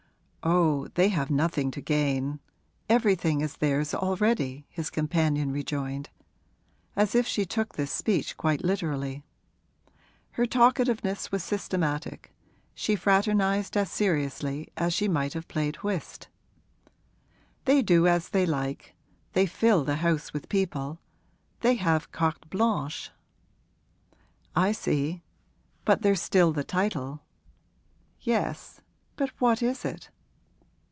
[0.43, 2.39] 'Oh, they have nothing to gain
[2.89, 6.09] everything is theirs already!' his companion rejoined,
[6.95, 9.23] as if she took this speech quite literally.
[10.31, 12.33] Her talkativeness was systematic
[12.73, 16.27] she fraternised as seriously as she might have played whist.
[17.65, 18.95] 'They do as they like
[19.33, 20.97] they fill the house with people
[21.59, 23.11] they have carte blanche.'
[24.55, 25.21] 'I see
[25.85, 27.21] but there's still the title.'
[28.21, 28.81] 'Yes,
[29.15, 30.09] but what is it?'